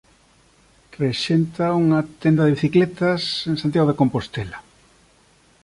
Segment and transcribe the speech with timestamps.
[1.03, 4.59] Rexenta unha tenda de bicicletas en Santiago de Compostela.